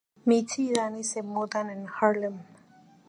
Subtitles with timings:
[0.25, 2.39] Misty y Danny se mudan en Harlem.